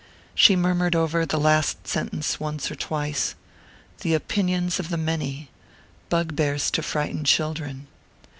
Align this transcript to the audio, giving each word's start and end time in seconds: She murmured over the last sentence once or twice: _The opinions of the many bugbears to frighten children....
She 0.33 0.55
murmured 0.55 0.95
over 0.95 1.27
the 1.27 1.37
last 1.39 1.85
sentence 1.87 2.39
once 2.39 2.71
or 2.71 2.75
twice: 2.75 3.35
_The 4.01 4.15
opinions 4.15 4.79
of 4.79 4.89
the 4.89 4.97
many 4.97 5.51
bugbears 6.09 6.71
to 6.71 6.81
frighten 6.81 7.23
children.... 7.23 7.85